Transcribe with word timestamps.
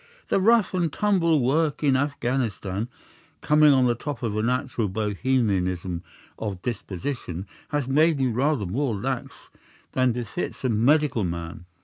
The 0.29 0.41
rough 0.41 0.73
and 0.73 0.91
tumble 0.91 1.41
work 1.41 1.83
in 1.83 1.95
Afghanistan, 1.95 2.89
coming 3.41 3.71
on 3.71 3.85
the 3.85 3.93
top 3.93 4.23
of 4.23 4.35
a 4.35 4.41
natural 4.41 4.87
Bohemianism 4.89 6.01
of 6.39 6.63
disposition, 6.63 7.45
has 7.69 7.87
made 7.87 8.17
me 8.17 8.25
rather 8.25 8.65
more 8.65 8.95
lax 8.95 9.49
than 9.91 10.11
befits 10.11 10.63
a 10.63 10.69
medical 10.69 11.23
man. 11.23 11.65